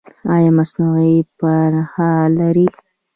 [0.35, 2.67] ایا مصنوعي پښه لرئ؟